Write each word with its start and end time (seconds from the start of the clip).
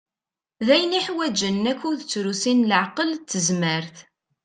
D 0.65 0.67
ayen 0.75 0.97
iḥwaǧen 0.99 1.69
akud 1.71 1.97
d 2.01 2.07
trusi 2.09 2.53
n 2.57 2.67
leɛqel 2.71 3.09
d 3.15 3.21
tezmert. 3.31 3.97